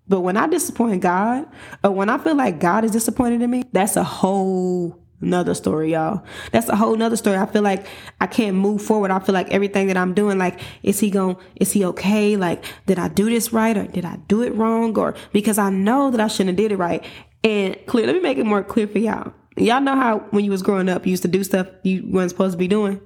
But 0.07 0.21
when 0.21 0.35
I 0.35 0.47
disappoint 0.47 1.03
God, 1.03 1.45
or 1.83 1.91
when 1.91 2.09
I 2.09 2.17
feel 2.17 2.35
like 2.35 2.59
God 2.59 2.83
is 2.83 2.91
disappointed 2.91 3.41
in 3.41 3.51
me, 3.51 3.63
that's 3.71 3.95
a 3.95 4.03
whole 4.03 5.02
another 5.24 5.54
story, 5.54 5.94
y'all. 5.94 6.24
That's 6.52 6.70
a 6.70 6.75
whole 6.75 6.96
nother 6.96 7.16
story. 7.16 7.38
I 7.38 7.46
feel 7.46 7.62
like 7.62 7.86
I 8.22 8.28
can't 8.28 8.56
move 8.58 8.81
forward. 8.81 9.12
I 9.12 9.20
feel 9.20 9.34
like 9.34 9.50
everything 9.52 9.88
that 9.88 9.98
I'm 9.98 10.14
doing, 10.14 10.38
like, 10.38 10.60
is 10.84 11.00
he 11.00 11.10
going, 11.10 11.38
is 11.56 11.72
he 11.72 11.86
okay? 11.86 12.36
Like, 12.38 12.63
did 12.86 13.00
I 13.00 13.08
do 13.08 13.30
this 13.30 13.53
right 13.53 13.75
or 13.75 13.86
did 13.86 14.06
I 14.06 14.18
do 14.27 14.42
it 14.44 14.53
wrong? 14.56 14.98
Or 14.98 15.15
because 15.32 15.58
I 15.58 15.70
know 15.70 16.12
that 16.12 16.20
I 16.20 16.27
shouldn't 16.27 16.50
have 16.50 16.58
did 16.58 16.72
it 16.72 16.77
right. 16.77 17.03
And 17.44 17.77
clear, 17.88 18.06
let 18.06 18.15
me 18.15 18.22
make 18.22 18.38
it 18.38 18.46
more 18.46 18.63
clear 18.63 18.88
for 18.88 19.00
y'all. 19.00 19.34
Y'all 19.58 19.82
know 19.82 19.96
how 19.96 20.20
when 20.32 20.46
you 20.46 20.51
was 20.51 20.62
growing 20.62 20.89
up, 20.89 21.06
you 21.06 21.12
used 21.12 21.24
to 21.24 21.30
do 21.30 21.44
stuff 21.44 21.68
you 21.84 22.08
weren't 22.10 22.30
supposed 22.30 22.53
to 22.53 22.58
be 22.58 22.68
doing. 22.68 23.00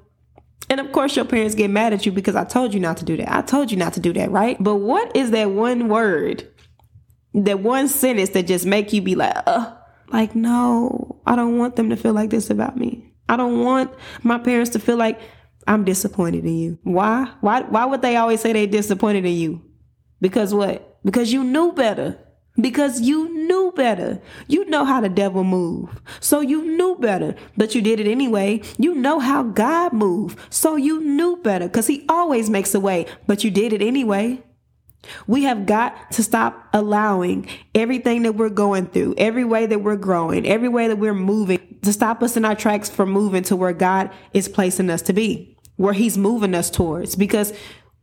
And 0.70 0.80
of 0.80 0.92
course, 0.92 1.16
your 1.16 1.26
parents 1.26 1.56
get 1.56 1.70
mad 1.70 1.94
at 1.94 2.06
you 2.06 2.12
because 2.12 2.36
I 2.36 2.44
told 2.44 2.74
you 2.74 2.80
not 2.80 2.98
to 2.98 3.06
do 3.06 3.18
that. 3.18 3.34
I 3.34 3.42
told 3.42 3.72
you 3.72 3.78
not 3.78 3.94
to 3.94 4.00
do 4.00 4.14
that, 4.14 4.32
right? 4.32 4.58
But 4.60 4.76
what 4.76 5.16
is 5.16 5.32
that 5.32 5.52
one 5.52 5.88
word, 5.88 6.48
that 7.34 7.60
one 7.60 7.88
sentence 7.88 8.30
that 8.32 8.48
just 8.48 8.66
make 8.66 8.92
you 8.92 9.02
be 9.02 9.16
like, 9.16 9.36
uh, 9.46 9.74
like, 10.12 10.36
no, 10.36 11.22
I 11.26 11.36
don't 11.36 11.58
want 11.58 11.76
them 11.76 11.90
to 11.90 11.96
feel 11.96 12.14
like 12.14 12.30
this 12.30 12.50
about 12.50 12.78
me. 12.78 13.14
I 13.30 13.36
don't 13.36 13.64
want 13.64 13.92
my 14.24 14.38
parents 14.38 14.72
to 14.72 14.80
feel 14.80 14.98
like 14.98 15.20
I'm 15.68 15.84
disappointed 15.84 16.46
in 16.46 16.58
you. 16.58 16.80
Why? 16.84 17.30
Why 17.42 17.62
why 17.62 17.86
would 17.86 18.02
they 18.02 18.16
always 18.16 18.42
say 18.42 18.54
they're 18.54 18.68
disappointed 18.68 19.26
in 19.26 19.34
you? 19.34 19.62
Because 20.22 20.54
what? 20.54 20.98
Because 21.04 21.34
you 21.34 21.44
knew 21.44 21.74
better. 21.74 22.18
Because 22.60 23.02
you 23.02 23.32
knew 23.46 23.72
better. 23.76 24.20
You 24.48 24.66
know 24.66 24.84
how 24.84 25.00
the 25.02 25.10
devil 25.10 25.44
move. 25.44 26.02
So 26.20 26.40
you 26.40 26.66
knew 26.66 26.96
better, 26.96 27.36
but 27.56 27.76
you 27.76 27.82
did 27.84 28.00
it 28.00 28.08
anyway. 28.08 28.62
You 28.80 28.96
know 28.96 29.20
how 29.20 29.44
God 29.44 29.94
move. 29.94 30.36
So 30.50 30.76
you 30.76 31.00
knew 31.02 31.38
better 31.38 31.70
cuz 31.70 31.86
he 31.88 32.06
always 32.10 32.50
makes 32.50 32.74
a 32.74 32.80
way, 32.80 33.06
but 33.28 33.44
you 33.44 33.52
did 33.52 33.74
it 33.74 33.82
anyway. 33.82 34.42
We 35.26 35.44
have 35.44 35.66
got 35.66 36.12
to 36.14 36.24
stop 36.24 36.68
allowing 36.74 37.48
everything 37.74 38.24
that 38.24 38.34
we're 38.34 38.50
going 38.50 38.88
through, 38.88 39.16
every 39.18 39.46
way 39.46 39.66
that 39.66 39.80
we're 39.80 39.96
growing, 39.96 40.46
every 40.48 40.70
way 40.70 40.88
that 40.88 40.98
we're 40.98 41.14
moving 41.14 41.80
to 41.84 41.94
stop 41.94 42.22
us 42.24 42.36
in 42.36 42.46
our 42.46 42.56
tracks 42.56 42.90
from 42.90 43.12
moving 43.12 43.44
to 43.44 43.56
where 43.56 43.74
God 43.74 44.12
is 44.34 44.50
placing 44.50 44.90
us 44.90 45.02
to 45.04 45.14
be, 45.14 45.58
where 45.76 45.94
He's 45.94 46.18
moving 46.18 46.54
us 46.54 46.70
towards. 46.70 47.16
Because 47.16 47.54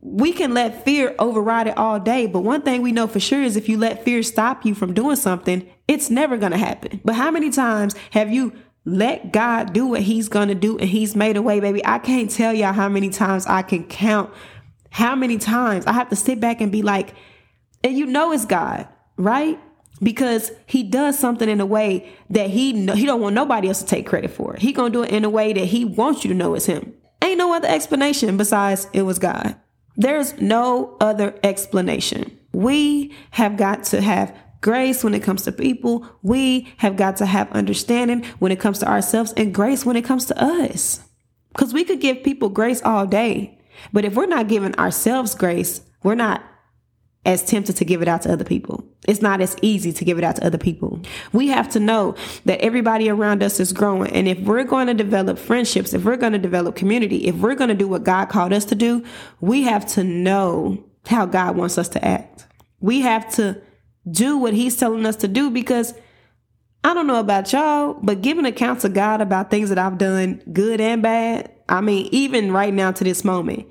we 0.01 0.33
can 0.33 0.53
let 0.53 0.85
fear 0.85 1.15
override 1.17 1.67
it 1.67 1.77
all 1.77 1.99
day. 1.99 2.27
But 2.27 2.41
one 2.41 2.61
thing 2.61 2.81
we 2.81 2.91
know 2.91 3.07
for 3.07 3.19
sure 3.19 3.41
is 3.41 3.55
if 3.55 3.67
you 3.67 3.77
let 3.77 4.03
fear 4.03 4.21
stop 4.21 4.63
you 4.63 4.75
from 4.75 4.93
doing 4.93 5.15
something, 5.15 5.67
it's 5.87 6.09
never 6.09 6.37
going 6.37 6.51
to 6.51 6.57
happen. 6.57 7.01
But 7.03 7.15
how 7.15 7.31
many 7.31 7.49
times 7.49 7.95
have 8.11 8.31
you 8.31 8.53
let 8.85 9.31
God 9.31 9.73
do 9.73 9.87
what 9.87 10.01
He's 10.01 10.29
going 10.29 10.49
to 10.49 10.55
do 10.55 10.77
and 10.77 10.89
He's 10.89 11.15
made 11.15 11.37
a 11.37 11.41
way, 11.41 11.59
baby? 11.59 11.83
I 11.83 11.97
can't 11.97 12.29
tell 12.29 12.53
y'all 12.53 12.73
how 12.73 12.87
many 12.87 13.09
times 13.09 13.47
I 13.47 13.63
can 13.63 13.83
count 13.83 14.31
how 14.95 15.13
many 15.13 15.37
times 15.37 15.85
I 15.85 15.91
have 15.91 16.07
to 16.07 16.15
sit 16.15 16.39
back 16.39 16.61
and 16.61 16.71
be 16.71 16.81
like, 16.81 17.15
and 17.83 17.97
you 17.97 18.05
know 18.05 18.31
it's 18.31 18.45
God, 18.45 18.87
right? 19.17 19.59
Because 20.01 20.53
he 20.67 20.83
does 20.83 21.19
something 21.19 21.49
in 21.49 21.59
a 21.59 21.65
way 21.65 22.13
that 22.29 22.49
he 22.49 22.71
he 22.93 23.05
don't 23.05 23.19
want 23.19 23.35
nobody 23.35 23.67
else 23.67 23.81
to 23.81 23.85
take 23.85 24.07
credit 24.07 24.31
for. 24.31 24.55
He 24.57 24.71
gonna 24.71 24.91
do 24.91 25.03
it 25.03 25.11
in 25.11 25.25
a 25.25 25.29
way 25.29 25.51
that 25.51 25.65
he 25.65 25.83
wants 25.83 26.23
you 26.23 26.29
to 26.29 26.33
know 26.33 26.55
it's 26.55 26.67
him. 26.67 26.93
Ain't 27.21 27.37
no 27.37 27.53
other 27.53 27.67
explanation 27.67 28.37
besides 28.37 28.87
it 28.93 29.01
was 29.01 29.19
God. 29.19 29.57
There's 29.97 30.39
no 30.39 30.95
other 31.01 31.37
explanation. 31.43 32.39
We 32.53 33.13
have 33.31 33.57
got 33.57 33.83
to 33.85 33.99
have 33.99 34.33
grace 34.61 35.03
when 35.03 35.13
it 35.13 35.23
comes 35.23 35.41
to 35.41 35.51
people. 35.51 36.07
We 36.21 36.73
have 36.77 36.95
got 36.95 37.17
to 37.17 37.25
have 37.25 37.51
understanding 37.51 38.23
when 38.39 38.53
it 38.53 38.61
comes 38.61 38.79
to 38.79 38.87
ourselves 38.87 39.33
and 39.35 39.53
grace 39.53 39.85
when 39.85 39.97
it 39.97 40.05
comes 40.05 40.23
to 40.27 40.41
us. 40.41 41.01
Because 41.49 41.73
we 41.73 41.83
could 41.83 41.99
give 41.99 42.23
people 42.23 42.47
grace 42.47 42.81
all 42.81 43.05
day. 43.05 43.54
But 43.93 44.05
if 44.05 44.15
we're 44.15 44.25
not 44.25 44.47
giving 44.47 44.75
ourselves 44.75 45.35
grace, 45.35 45.81
we're 46.03 46.15
not 46.15 46.43
as 47.25 47.43
tempted 47.43 47.75
to 47.77 47.85
give 47.85 48.01
it 48.01 48.07
out 48.07 48.21
to 48.21 48.31
other 48.31 48.43
people. 48.43 48.83
It's 49.07 49.21
not 49.21 49.41
as 49.41 49.55
easy 49.61 49.91
to 49.93 50.05
give 50.05 50.17
it 50.17 50.23
out 50.23 50.35
to 50.37 50.45
other 50.45 50.57
people. 50.57 51.01
We 51.33 51.47
have 51.47 51.67
to 51.69 51.79
know 51.79 52.15
that 52.45 52.61
everybody 52.61 53.09
around 53.09 53.41
us 53.41 53.59
is 53.59 53.73
growing. 53.73 54.11
And 54.11 54.27
if 54.27 54.39
we're 54.39 54.63
going 54.63 54.87
to 54.87 54.93
develop 54.93 55.39
friendships, 55.39 55.93
if 55.93 56.03
we're 56.03 56.17
going 56.17 56.33
to 56.33 56.39
develop 56.39 56.75
community, 56.75 57.27
if 57.27 57.35
we're 57.35 57.55
going 57.55 57.69
to 57.69 57.75
do 57.75 57.87
what 57.87 58.03
God 58.03 58.29
called 58.29 58.53
us 58.53 58.65
to 58.65 58.75
do, 58.75 59.03
we 59.41 59.63
have 59.63 59.85
to 59.93 60.03
know 60.03 60.83
how 61.07 61.25
God 61.25 61.55
wants 61.55 61.77
us 61.77 61.89
to 61.89 62.05
act. 62.05 62.47
We 62.79 63.01
have 63.01 63.33
to 63.35 63.59
do 64.09 64.37
what 64.37 64.53
He's 64.53 64.77
telling 64.77 65.05
us 65.05 65.15
to 65.17 65.27
do 65.27 65.49
because 65.49 65.95
I 66.83 66.93
don't 66.93 67.07
know 67.07 67.19
about 67.19 67.51
y'all, 67.51 67.97
but 68.01 68.21
giving 68.21 68.45
accounts 68.45 68.83
to 68.83 68.89
God 68.89 69.19
about 69.19 69.49
things 69.49 69.69
that 69.69 69.79
I've 69.79 69.97
done, 69.97 70.43
good 70.53 70.79
and 70.79 71.01
bad, 71.01 71.51
I 71.67 71.81
mean, 71.81 72.07
even 72.11 72.51
right 72.51 72.73
now 72.73 72.91
to 72.91 73.03
this 73.03 73.23
moment, 73.23 73.67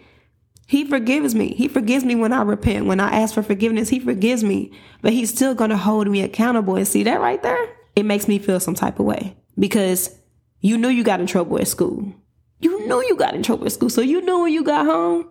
he 0.67 0.85
forgives 0.85 1.35
me. 1.35 1.55
He 1.55 1.69
forgives 1.69 2.05
me 2.05 2.15
when 2.15 2.33
I 2.33 2.43
repent. 2.43 2.87
When 2.87 3.01
I 3.01 3.21
ask 3.21 3.35
for 3.35 3.43
forgiveness, 3.43 3.89
He 3.89 4.01
forgives 4.01 4.43
me. 4.43 4.73
But 5.03 5.13
He's 5.13 5.31
still 5.31 5.55
going 5.55 5.71
to 5.71 5.77
hold 5.77 6.09
me 6.09 6.23
accountable. 6.23 6.77
And 6.77 6.89
see 6.89 7.03
that 7.05 7.21
right 7.21 7.43
there? 7.43 7.69
It 7.95 8.05
makes 8.05 8.27
me 8.27 8.39
feel 8.39 8.61
some 8.61 8.75
type 8.75 8.99
of 8.99 9.07
way 9.07 9.37
because 9.59 10.17
you 10.61 10.79
knew 10.79 10.89
you 10.89 11.05
got 11.05 11.21
in 11.21 11.27
trouble 11.27 11.59
at 11.59 11.69
school. 11.69 12.13
You 12.61 12.87
knew 12.87 13.03
you 13.03 13.17
got 13.17 13.35
in 13.35 13.43
trouble 13.43 13.67
at 13.67 13.73
school. 13.73 13.91
So 13.91 14.01
you 14.01 14.23
knew 14.23 14.43
when 14.43 14.53
you 14.53 14.65
got 14.65 14.87
home, 14.87 15.29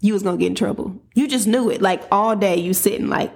you 0.00 0.12
was 0.12 0.22
going 0.22 0.36
to 0.36 0.40
get 0.40 0.48
in 0.48 0.54
trouble. 0.54 1.00
You 1.14 1.26
just 1.26 1.46
knew 1.46 1.70
it. 1.70 1.80
Like 1.80 2.02
all 2.12 2.36
day 2.36 2.56
you 2.56 2.74
sitting 2.74 3.08
like. 3.08 3.32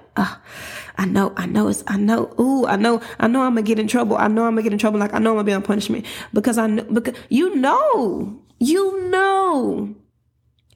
I 1.01 1.07
know, 1.07 1.33
I 1.37 1.47
know 1.47 1.67
it's, 1.67 1.83
I 1.89 1.97
know, 1.97 2.33
ooh, 2.39 2.67
I 2.67 2.77
know, 2.77 3.01
I 3.19 3.27
know 3.27 3.43
I'm 3.43 3.55
gonna 3.55 3.63
get 3.63 3.81
in 3.81 3.89
trouble. 3.89 4.17
I 4.17 4.29
know 4.29 4.45
I'm 4.45 4.53
gonna 4.53 4.63
get 4.63 4.73
in 4.73 4.79
trouble. 4.79 5.01
Like 5.01 5.15
I 5.15 5.19
know 5.19 5.31
I'm 5.31 5.37
gonna 5.37 5.45
be 5.45 5.53
on 5.55 5.63
punishment 5.63 6.07
because 6.33 6.59
I 6.59 6.69
know, 6.69 6.85
because 6.85 7.15
you 7.29 7.57
know, 7.57 8.39
you 8.59 9.11
know 9.11 9.97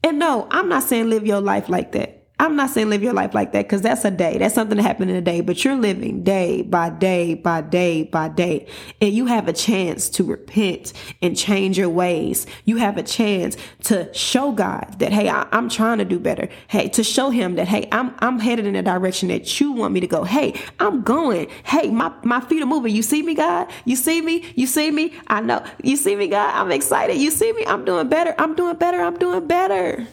and 0.05 0.19
no, 0.19 0.47
I'm 0.51 0.69
not 0.69 0.83
saying 0.83 1.09
live 1.09 1.25
your 1.25 1.41
life 1.41 1.67
like 1.67 1.93
that. 1.93 2.14
I'm 2.37 2.57
not 2.57 2.69
saying 2.69 2.89
live 2.89 3.01
your 3.01 3.13
life 3.13 3.33
like 3.33 3.53
that 3.53 3.63
because 3.63 3.81
that's 3.81 4.03
a 4.03 4.11
day. 4.11 4.37
That's 4.37 4.53
something 4.53 4.75
that 4.75 4.83
happened 4.83 5.09
in 5.09 5.15
a 5.15 5.21
day, 5.21 5.39
but 5.39 5.63
you're 5.63 5.75
living 5.75 6.21
day 6.21 6.63
by 6.63 6.89
day 6.89 7.33
by 7.33 7.61
day 7.61 8.03
by 8.03 8.27
day. 8.27 8.67
And 8.99 9.13
you 9.13 9.27
have 9.27 9.47
a 9.47 9.53
chance 9.53 10.09
to 10.09 10.23
repent 10.25 10.91
and 11.21 11.37
change 11.37 11.77
your 11.77 11.87
ways. 11.87 12.45
You 12.65 12.75
have 12.77 12.97
a 12.97 13.03
chance 13.03 13.55
to 13.85 14.13
show 14.13 14.51
God 14.51 14.95
that, 14.99 15.13
hey, 15.13 15.29
I, 15.29 15.47
am 15.53 15.69
trying 15.69 15.99
to 15.99 16.05
do 16.05 16.19
better. 16.19 16.49
Hey, 16.67 16.89
to 16.89 17.03
show 17.03 17.29
him 17.29 17.55
that, 17.55 17.69
hey, 17.69 17.87
I'm, 17.93 18.13
I'm 18.19 18.39
headed 18.39 18.67
in 18.67 18.75
a 18.75 18.83
direction 18.83 19.29
that 19.29 19.59
you 19.61 19.71
want 19.71 19.93
me 19.93 20.01
to 20.01 20.07
go. 20.07 20.25
Hey, 20.25 20.59
I'm 20.81 21.03
going. 21.03 21.49
Hey, 21.63 21.89
my, 21.89 22.11
my 22.23 22.41
feet 22.41 22.61
are 22.61 22.65
moving. 22.65 22.93
You 22.93 23.01
see 23.01 23.23
me, 23.23 23.33
God? 23.33 23.71
You 23.85 23.95
see 23.95 24.21
me? 24.21 24.43
You 24.55 24.67
see 24.67 24.91
me? 24.91 25.13
I 25.27 25.39
know. 25.39 25.65
You 25.81 25.95
see 25.95 26.17
me, 26.17 26.27
God? 26.27 26.53
I'm 26.53 26.71
excited. 26.73 27.15
You 27.15 27.31
see 27.31 27.53
me? 27.53 27.65
I'm 27.65 27.85
doing 27.85 28.09
better. 28.09 28.35
I'm 28.37 28.55
doing 28.55 28.75
better. 28.75 28.99
I'm 28.99 29.17
doing 29.17 29.47
better. 29.47 30.05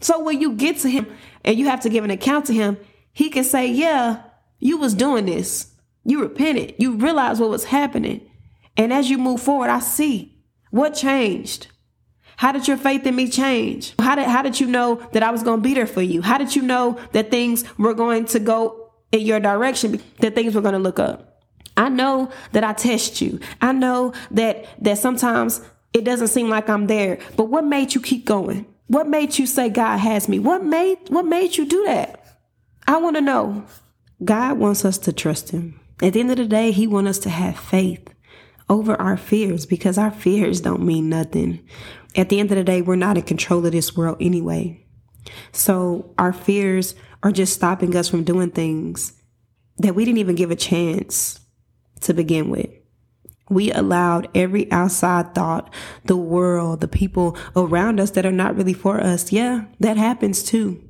So 0.00 0.22
when 0.22 0.40
you 0.40 0.54
get 0.54 0.78
to 0.78 0.88
him 0.90 1.06
and 1.44 1.58
you 1.58 1.66
have 1.68 1.80
to 1.80 1.88
give 1.88 2.04
an 2.04 2.10
account 2.10 2.46
to 2.46 2.54
him, 2.54 2.78
he 3.12 3.30
can 3.30 3.44
say, 3.44 3.66
Yeah, 3.66 4.22
you 4.58 4.78
was 4.78 4.94
doing 4.94 5.26
this. 5.26 5.72
You 6.04 6.22
repented. 6.22 6.74
You 6.78 6.96
realized 6.96 7.40
what 7.40 7.50
was 7.50 7.64
happening. 7.64 8.28
And 8.76 8.92
as 8.92 9.10
you 9.10 9.18
move 9.18 9.42
forward, 9.42 9.68
I 9.68 9.80
see 9.80 10.38
what 10.70 10.94
changed. 10.94 11.68
How 12.36 12.52
did 12.52 12.66
your 12.66 12.78
faith 12.78 13.06
in 13.06 13.14
me 13.14 13.28
change? 13.28 13.94
How 13.98 14.14
did, 14.14 14.24
how 14.24 14.40
did 14.40 14.58
you 14.58 14.66
know 14.66 15.06
that 15.12 15.22
I 15.22 15.30
was 15.30 15.42
going 15.42 15.58
to 15.58 15.62
be 15.62 15.74
there 15.74 15.86
for 15.86 16.00
you? 16.00 16.22
How 16.22 16.38
did 16.38 16.56
you 16.56 16.62
know 16.62 16.98
that 17.12 17.30
things 17.30 17.64
were 17.76 17.92
going 17.92 18.24
to 18.26 18.38
go 18.38 18.92
in 19.12 19.20
your 19.20 19.40
direction, 19.40 20.00
that 20.20 20.34
things 20.34 20.54
were 20.54 20.62
going 20.62 20.72
to 20.72 20.78
look 20.78 20.98
up? 20.98 21.42
I 21.76 21.90
know 21.90 22.30
that 22.52 22.64
I 22.64 22.72
test 22.72 23.20
you. 23.20 23.40
I 23.60 23.72
know 23.72 24.14
that, 24.30 24.64
that 24.82 24.96
sometimes 24.96 25.60
it 25.92 26.04
doesn't 26.04 26.28
seem 26.28 26.48
like 26.48 26.70
I'm 26.70 26.86
there, 26.86 27.18
but 27.36 27.44
what 27.44 27.64
made 27.64 27.94
you 27.94 28.00
keep 28.00 28.24
going? 28.24 28.64
What 28.90 29.06
made 29.06 29.38
you 29.38 29.46
say 29.46 29.68
God 29.68 29.98
has 29.98 30.28
me? 30.28 30.40
What 30.40 30.64
made 30.64 30.98
what 31.10 31.24
made 31.24 31.56
you 31.56 31.64
do 31.64 31.84
that? 31.84 32.24
I 32.88 32.96
want 32.96 33.14
to 33.14 33.22
know. 33.22 33.64
God 34.24 34.58
wants 34.58 34.84
us 34.84 34.98
to 34.98 35.12
trust 35.12 35.50
him. 35.50 35.78
At 36.02 36.14
the 36.14 36.20
end 36.20 36.32
of 36.32 36.38
the 36.38 36.46
day, 36.46 36.72
he 36.72 36.88
wants 36.88 37.10
us 37.10 37.18
to 37.20 37.30
have 37.30 37.56
faith 37.56 38.12
over 38.68 39.00
our 39.00 39.16
fears 39.16 39.64
because 39.64 39.96
our 39.96 40.10
fears 40.10 40.60
don't 40.60 40.82
mean 40.82 41.08
nothing. 41.08 41.64
At 42.16 42.30
the 42.30 42.40
end 42.40 42.50
of 42.50 42.56
the 42.56 42.64
day, 42.64 42.82
we're 42.82 42.96
not 42.96 43.16
in 43.16 43.22
control 43.22 43.64
of 43.64 43.70
this 43.70 43.96
world 43.96 44.16
anyway. 44.20 44.84
So 45.52 46.12
our 46.18 46.32
fears 46.32 46.96
are 47.22 47.30
just 47.30 47.52
stopping 47.52 47.94
us 47.94 48.08
from 48.08 48.24
doing 48.24 48.50
things 48.50 49.12
that 49.78 49.94
we 49.94 50.04
didn't 50.04 50.18
even 50.18 50.34
give 50.34 50.50
a 50.50 50.56
chance 50.56 51.38
to 52.00 52.12
begin 52.12 52.50
with. 52.50 52.70
We 53.50 53.72
allowed 53.72 54.28
every 54.34 54.70
outside 54.70 55.34
thought, 55.34 55.74
the 56.04 56.16
world, 56.16 56.80
the 56.80 56.88
people 56.88 57.36
around 57.56 58.00
us 58.00 58.12
that 58.12 58.24
are 58.24 58.32
not 58.32 58.56
really 58.56 58.72
for 58.72 59.00
us. 59.00 59.32
Yeah, 59.32 59.64
that 59.80 59.96
happens 59.96 60.42
too. 60.42 60.82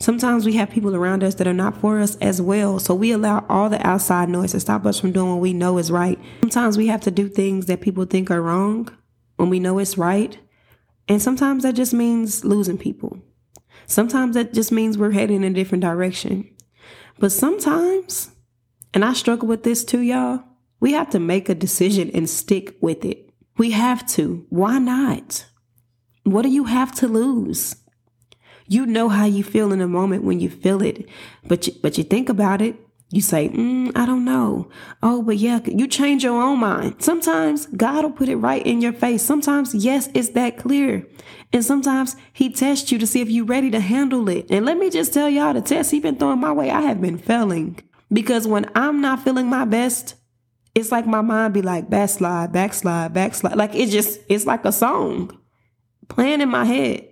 Sometimes 0.00 0.44
we 0.44 0.54
have 0.54 0.70
people 0.70 0.96
around 0.96 1.22
us 1.22 1.36
that 1.36 1.46
are 1.46 1.54
not 1.54 1.80
for 1.80 2.00
us 2.00 2.16
as 2.16 2.42
well. 2.42 2.80
So 2.80 2.94
we 2.94 3.12
allow 3.12 3.46
all 3.48 3.70
the 3.70 3.84
outside 3.86 4.28
noise 4.28 4.50
to 4.50 4.60
stop 4.60 4.84
us 4.84 4.98
from 4.98 5.12
doing 5.12 5.30
what 5.30 5.40
we 5.40 5.52
know 5.52 5.78
is 5.78 5.90
right. 5.90 6.18
Sometimes 6.42 6.76
we 6.76 6.88
have 6.88 7.00
to 7.02 7.12
do 7.12 7.28
things 7.28 7.66
that 7.66 7.80
people 7.80 8.04
think 8.04 8.30
are 8.30 8.42
wrong 8.42 8.88
when 9.36 9.48
we 9.48 9.60
know 9.60 9.78
it's 9.78 9.96
right. 9.96 10.36
And 11.08 11.22
sometimes 11.22 11.62
that 11.62 11.74
just 11.74 11.94
means 11.94 12.44
losing 12.44 12.76
people. 12.76 13.18
Sometimes 13.86 14.34
that 14.34 14.52
just 14.52 14.72
means 14.72 14.98
we're 14.98 15.12
heading 15.12 15.44
in 15.44 15.52
a 15.52 15.54
different 15.54 15.82
direction. 15.82 16.50
But 17.20 17.30
sometimes, 17.30 18.30
and 18.92 19.04
I 19.04 19.12
struggle 19.12 19.46
with 19.46 19.62
this 19.62 19.84
too, 19.84 20.00
y'all 20.00 20.42
we 20.80 20.92
have 20.92 21.10
to 21.10 21.20
make 21.20 21.48
a 21.48 21.54
decision 21.54 22.10
and 22.12 22.28
stick 22.28 22.76
with 22.80 23.04
it. 23.04 23.30
We 23.56 23.70
have 23.70 24.06
to. 24.08 24.46
Why 24.50 24.78
not? 24.78 25.46
What 26.24 26.42
do 26.42 26.48
you 26.48 26.64
have 26.64 26.92
to 26.96 27.08
lose? 27.08 27.76
You 28.66 28.86
know 28.86 29.08
how 29.08 29.26
you 29.26 29.44
feel 29.44 29.72
in 29.72 29.80
a 29.80 29.88
moment 29.88 30.24
when 30.24 30.40
you 30.40 30.48
feel 30.48 30.82
it, 30.82 31.08
but 31.46 31.66
you, 31.66 31.74
but 31.82 31.98
you 31.98 32.04
think 32.04 32.28
about 32.28 32.62
it. 32.62 32.76
You 33.10 33.20
say, 33.20 33.50
mm, 33.50 33.92
I 33.94 34.06
don't 34.06 34.24
know. 34.24 34.70
Oh, 35.02 35.22
but 35.22 35.36
yeah, 35.36 35.60
you 35.66 35.86
change 35.86 36.24
your 36.24 36.42
own 36.42 36.58
mind. 36.58 36.96
Sometimes 36.98 37.66
God 37.66 38.02
will 38.02 38.10
put 38.10 38.28
it 38.28 38.36
right 38.36 38.64
in 38.66 38.80
your 38.80 38.94
face. 38.94 39.22
Sometimes, 39.22 39.74
yes, 39.74 40.08
it's 40.14 40.30
that 40.30 40.56
clear. 40.56 41.06
And 41.52 41.64
sometimes 41.64 42.16
he 42.32 42.50
tests 42.50 42.90
you 42.90 42.98
to 42.98 43.06
see 43.06 43.20
if 43.20 43.30
you're 43.30 43.44
ready 43.44 43.70
to 43.70 43.78
handle 43.78 44.28
it. 44.28 44.46
And 44.50 44.64
let 44.64 44.78
me 44.78 44.90
just 44.90 45.12
tell 45.12 45.28
y'all 45.28 45.52
the 45.52 45.60
test 45.60 45.92
he 45.92 46.00
been 46.00 46.16
throwing 46.16 46.40
my 46.40 46.50
way, 46.50 46.70
I 46.70 46.80
have 46.80 47.00
been 47.00 47.18
failing. 47.18 47.78
Because 48.12 48.48
when 48.48 48.68
I'm 48.74 49.00
not 49.00 49.22
feeling 49.22 49.46
my 49.46 49.64
best, 49.64 50.16
it's 50.74 50.90
like 50.90 51.06
my 51.06 51.20
mind 51.20 51.54
be 51.54 51.62
like 51.62 51.88
backslide, 51.88 52.52
backslide, 52.52 53.12
backslide. 53.12 53.56
Like 53.56 53.74
it 53.74 53.90
just, 53.90 54.20
it's 54.28 54.46
like 54.46 54.64
a 54.64 54.72
song 54.72 55.38
playing 56.08 56.40
in 56.40 56.48
my 56.48 56.64
head. 56.64 57.08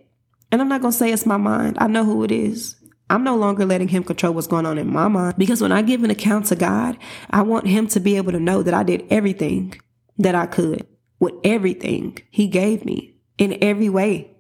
And 0.51 0.61
I'm 0.61 0.69
not 0.69 0.83
to 0.83 0.93
say 0.93 1.13
it's 1.13 1.25
my 1.25 1.37
mind. 1.37 1.79
I 1.81 1.87
know 1.87 2.05
who 2.05 2.25
it 2.25 2.31
is. 2.31 2.77
I'm 3.09 3.25
no 3.25 3.37
longer 3.37 3.65
letting 3.65 3.89
him 3.89 4.05
control 4.05 4.33
what's 4.33 4.47
going 4.47 4.67
on 4.67 4.79
in 4.79 4.91
my 4.91 5.07
mind 5.09 5.37
because 5.37 5.61
when 5.61 5.73
I 5.73 5.83
give 5.83 6.03
an 6.03 6.11
account 6.11 6.47
to 6.47 6.57
God, 6.57 6.97
I 7.31 7.43
want 7.43 7.67
him 7.67 7.87
to 7.89 8.01
be 8.01 8.17
able 8.17 8.33
to 8.33 8.41
know 8.41 8.63
that 8.63 8.75
I 8.75 8.83
did 8.83 9.07
everything 9.11 9.81
that 10.19 10.35
I 10.35 10.47
could 10.47 10.87
with 11.21 11.35
everything 11.45 12.19
he 12.31 12.49
gave 12.49 12.85
me 12.85 13.17
in 13.39 13.59
every 13.63 13.89
way 13.89 14.31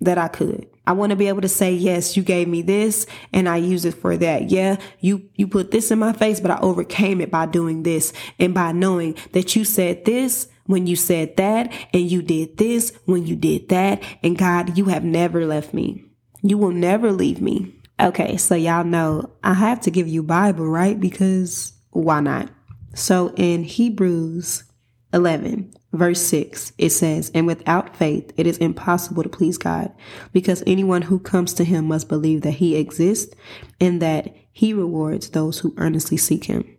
that 0.00 0.18
I 0.18 0.28
could. 0.28 0.66
I 0.86 0.92
want 0.92 1.10
to 1.10 1.16
be 1.16 1.28
able 1.28 1.40
to 1.40 1.48
say, 1.48 1.72
yes, 1.72 2.16
you 2.16 2.22
gave 2.22 2.48
me 2.48 2.62
this 2.62 3.06
and 3.32 3.48
I 3.48 3.56
use 3.56 3.84
it 3.84 3.94
for 3.94 4.16
that. 4.16 4.50
Yeah, 4.50 4.76
you, 5.00 5.28
you 5.34 5.48
put 5.48 5.70
this 5.70 5.90
in 5.90 5.98
my 5.98 6.12
face, 6.12 6.40
but 6.40 6.50
I 6.50 6.58
overcame 6.60 7.20
it 7.20 7.30
by 7.30 7.46
doing 7.46 7.82
this 7.82 8.12
and 8.38 8.54
by 8.54 8.72
knowing 8.72 9.16
that 9.32 9.56
you 9.56 9.64
said 9.64 10.04
this 10.04 10.48
when 10.66 10.86
you 10.86 10.96
said 10.96 11.36
that 11.36 11.72
and 11.92 12.10
you 12.10 12.22
did 12.22 12.56
this 12.56 12.92
when 13.04 13.26
you 13.26 13.36
did 13.36 13.68
that. 13.70 14.02
And 14.22 14.38
God, 14.38 14.78
you 14.78 14.86
have 14.86 15.04
never 15.04 15.46
left 15.46 15.74
me. 15.74 16.04
You 16.42 16.58
will 16.58 16.72
never 16.72 17.12
leave 17.12 17.40
me. 17.40 17.74
Okay. 17.98 18.36
So 18.36 18.54
y'all 18.54 18.84
know 18.84 19.30
I 19.42 19.54
have 19.54 19.80
to 19.82 19.90
give 19.90 20.06
you 20.06 20.22
Bible, 20.22 20.68
right? 20.68 20.98
Because 20.98 21.72
why 21.90 22.20
not? 22.20 22.50
So 22.94 23.32
in 23.36 23.64
Hebrews 23.64 24.64
11, 25.12 25.72
verse 25.96 26.20
6, 26.26 26.72
it 26.78 26.90
says, 26.90 27.30
And 27.34 27.46
without 27.46 27.96
faith, 27.96 28.32
it 28.36 28.46
is 28.46 28.58
impossible 28.58 29.22
to 29.22 29.28
please 29.28 29.58
God, 29.58 29.92
because 30.32 30.62
anyone 30.66 31.02
who 31.02 31.18
comes 31.18 31.54
to 31.54 31.64
him 31.64 31.86
must 31.86 32.08
believe 32.08 32.42
that 32.42 32.52
he 32.52 32.76
exists 32.76 33.34
and 33.80 34.00
that 34.02 34.34
he 34.52 34.72
rewards 34.72 35.30
those 35.30 35.58
who 35.58 35.74
earnestly 35.76 36.16
seek 36.16 36.44
him. 36.44 36.76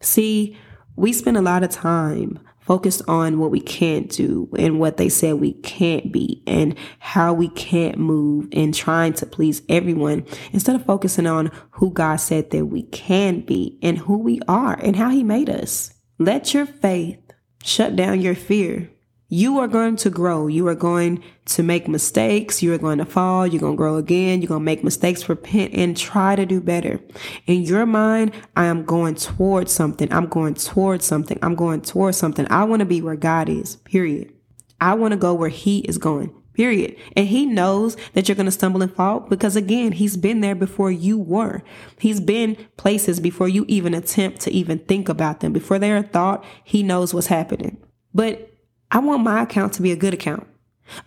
See, 0.00 0.56
we 0.96 1.12
spend 1.12 1.36
a 1.36 1.42
lot 1.42 1.62
of 1.62 1.70
time 1.70 2.40
focused 2.60 3.02
on 3.08 3.38
what 3.38 3.50
we 3.50 3.60
can't 3.60 4.08
do 4.10 4.48
and 4.58 4.78
what 4.78 4.96
they 4.96 5.08
said 5.08 5.34
we 5.34 5.52
can't 5.52 6.12
be 6.12 6.42
and 6.46 6.76
how 7.00 7.32
we 7.32 7.48
can't 7.48 7.98
move 7.98 8.48
and 8.52 8.74
trying 8.74 9.12
to 9.12 9.26
please 9.26 9.62
everyone 9.68 10.24
instead 10.52 10.76
of 10.76 10.84
focusing 10.84 11.26
on 11.26 11.50
who 11.72 11.90
God 11.90 12.16
said 12.16 12.50
that 12.50 12.66
we 12.66 12.82
can 12.84 13.40
be 13.40 13.78
and 13.82 13.98
who 13.98 14.18
we 14.18 14.40
are 14.48 14.74
and 14.74 14.96
how 14.96 15.10
he 15.10 15.24
made 15.24 15.50
us. 15.50 15.92
Let 16.18 16.54
your 16.54 16.66
faith 16.66 17.18
Shut 17.62 17.96
down 17.96 18.20
your 18.20 18.34
fear. 18.34 18.90
You 19.28 19.60
are 19.60 19.68
going 19.68 19.96
to 19.96 20.10
grow. 20.10 20.46
You 20.46 20.68
are 20.68 20.74
going 20.74 21.24
to 21.46 21.62
make 21.62 21.88
mistakes. 21.88 22.62
You 22.62 22.74
are 22.74 22.78
going 22.78 22.98
to 22.98 23.06
fall. 23.06 23.46
You're 23.46 23.60
going 23.60 23.72
to 23.74 23.78
grow 23.78 23.96
again. 23.96 24.42
You're 24.42 24.48
going 24.48 24.60
to 24.60 24.64
make 24.64 24.84
mistakes, 24.84 25.26
repent 25.26 25.72
and 25.72 25.96
try 25.96 26.36
to 26.36 26.44
do 26.44 26.60
better. 26.60 27.00
In 27.46 27.62
your 27.62 27.86
mind, 27.86 28.34
I 28.56 28.66
am 28.66 28.84
going 28.84 29.14
towards 29.14 29.72
something. 29.72 30.12
I'm 30.12 30.26
going 30.26 30.52
towards 30.52 31.06
something. 31.06 31.38
I'm 31.40 31.54
going 31.54 31.80
towards 31.80 32.18
something. 32.18 32.46
I 32.50 32.64
want 32.64 32.80
to 32.80 32.86
be 32.86 33.00
where 33.00 33.16
God 33.16 33.48
is, 33.48 33.76
period. 33.76 34.34
I 34.82 34.92
want 34.94 35.12
to 35.12 35.16
go 35.16 35.32
where 35.32 35.48
he 35.48 35.78
is 35.78 35.96
going. 35.96 36.34
Period. 36.54 36.96
And 37.16 37.28
he 37.28 37.46
knows 37.46 37.96
that 38.12 38.28
you're 38.28 38.36
going 38.36 38.46
to 38.46 38.52
stumble 38.52 38.82
and 38.82 38.94
fall 38.94 39.20
because 39.20 39.56
again, 39.56 39.92
he's 39.92 40.18
been 40.18 40.40
there 40.40 40.54
before 40.54 40.90
you 40.90 41.18
were. 41.18 41.62
He's 41.98 42.20
been 42.20 42.56
places 42.76 43.20
before 43.20 43.48
you 43.48 43.64
even 43.68 43.94
attempt 43.94 44.40
to 44.42 44.50
even 44.52 44.80
think 44.80 45.08
about 45.08 45.40
them. 45.40 45.52
Before 45.52 45.78
they're 45.78 45.96
a 45.96 46.02
thought, 46.02 46.44
he 46.62 46.82
knows 46.82 47.14
what's 47.14 47.28
happening. 47.28 47.78
But 48.12 48.50
I 48.90 48.98
want 48.98 49.22
my 49.22 49.42
account 49.42 49.72
to 49.74 49.82
be 49.82 49.92
a 49.92 49.96
good 49.96 50.12
account. 50.12 50.46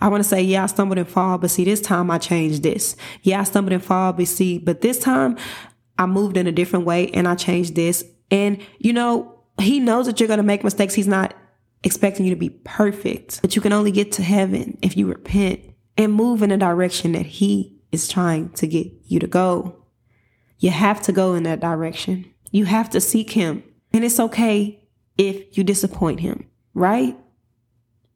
I 0.01 0.07
want 0.07 0.23
to 0.23 0.27
say, 0.27 0.41
yeah, 0.41 0.63
I 0.63 0.65
stumbled 0.65 0.97
and 0.97 1.07
fall, 1.07 1.37
but 1.37 1.51
see, 1.51 1.63
this 1.63 1.81
time 1.81 2.09
I 2.09 2.17
changed 2.17 2.63
this. 2.63 2.95
Yeah, 3.21 3.41
I 3.41 3.43
stumbled 3.43 3.73
and 3.73 3.83
fall, 3.83 4.13
but 4.13 4.27
see, 4.27 4.57
but 4.57 4.81
this 4.81 4.97
time 4.97 5.37
I 5.99 6.07
moved 6.07 6.37
in 6.37 6.47
a 6.47 6.51
different 6.51 6.85
way 6.85 7.09
and 7.11 7.27
I 7.27 7.35
changed 7.35 7.75
this. 7.75 8.03
And 8.31 8.59
you 8.79 8.93
know, 8.93 9.39
he 9.59 9.79
knows 9.79 10.07
that 10.07 10.19
you're 10.19 10.27
going 10.27 10.37
to 10.37 10.43
make 10.43 10.63
mistakes. 10.63 10.95
He's 10.95 11.07
not 11.07 11.35
expecting 11.85 12.25
you 12.25 12.33
to 12.33 12.39
be 12.39 12.49
perfect, 12.49 13.41
but 13.41 13.55
you 13.55 13.61
can 13.61 13.71
only 13.71 13.91
get 13.91 14.11
to 14.13 14.23
heaven 14.23 14.77
if 14.81 14.97
you 14.97 15.07
repent 15.07 15.61
and 15.95 16.11
move 16.11 16.41
in 16.41 16.49
the 16.49 16.57
direction 16.57 17.13
that 17.13 17.25
he 17.25 17.79
is 17.91 18.09
trying 18.09 18.49
to 18.49 18.67
get 18.67 18.91
you 19.05 19.19
to 19.19 19.27
go. 19.27 19.85
You 20.57 20.71
have 20.71 21.01
to 21.03 21.11
go 21.11 21.35
in 21.35 21.43
that 21.43 21.59
direction. 21.59 22.33
You 22.51 22.65
have 22.65 22.89
to 22.89 22.99
seek 22.99 23.31
him. 23.31 23.63
And 23.93 24.03
it's 24.03 24.19
okay 24.19 24.83
if 25.17 25.57
you 25.57 25.63
disappoint 25.63 26.19
him, 26.19 26.49
right? 26.73 27.17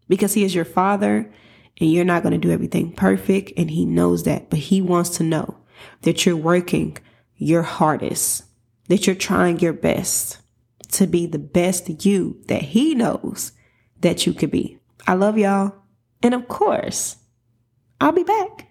Because 0.07 0.33
he 0.33 0.43
is 0.43 0.55
your 0.55 0.65
father 0.65 1.31
and 1.79 1.91
you're 1.91 2.03
not 2.03 2.23
going 2.23 2.33
to 2.33 2.39
do 2.39 2.51
everything 2.51 2.91
perfect. 2.91 3.53
And 3.55 3.69
he 3.69 3.85
knows 3.85 4.23
that, 4.23 4.49
but 4.49 4.59
he 4.59 4.81
wants 4.81 5.11
to 5.17 5.23
know 5.23 5.57
that 6.01 6.25
you're 6.25 6.35
working 6.35 6.97
your 7.38 7.61
hardest, 7.61 8.43
that 8.88 9.05
you're 9.05 9.15
trying 9.15 9.59
your 9.59 9.73
best 9.73 10.39
to 10.93 11.05
be 11.05 11.27
the 11.27 11.39
best 11.39 12.03
you 12.03 12.41
that 12.47 12.63
he 12.63 12.95
knows 12.95 13.51
that 14.01 14.25
you 14.25 14.34
could 14.34 14.51
be. 14.51 14.79
I 15.08 15.13
love 15.13 15.38
y'all. 15.38 15.74
And 16.22 16.34
of 16.34 16.48
course, 16.48 17.18
I'll 18.01 18.12
be 18.12 18.24
back. 18.24 18.68